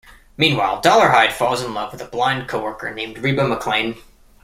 [0.35, 3.99] Meanwhile, Dolarhyde falls in love with a blind coworker named Reba McClane.